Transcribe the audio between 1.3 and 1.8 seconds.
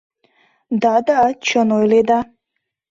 чын